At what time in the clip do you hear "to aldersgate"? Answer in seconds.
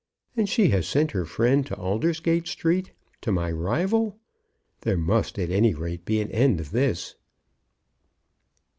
1.67-2.47